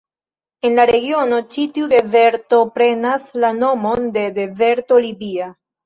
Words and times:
En 0.69 0.77
la 0.79 0.85
regiono, 0.89 1.41
ĉi 1.57 1.67
tiu 1.77 1.91
dezerto 1.93 2.63
prenas 2.81 3.31
la 3.45 3.55
nomon 3.61 4.13
de 4.19 4.29
dezerto 4.43 5.03
Libia. 5.09 5.57